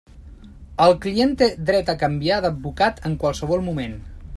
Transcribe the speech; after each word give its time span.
El 0.85 0.93
client 1.03 1.35
té 1.43 1.49
dret 1.69 1.93
a 1.95 1.97
canviar 2.07 2.43
d'advocat 2.47 3.07
en 3.11 3.23
qualsevol 3.27 3.67
moment. 3.69 3.99